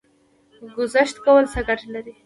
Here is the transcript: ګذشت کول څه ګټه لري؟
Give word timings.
ګذشت 0.75 1.15
کول 1.25 1.43
څه 1.53 1.59
ګټه 1.67 1.87
لري؟ 1.93 2.13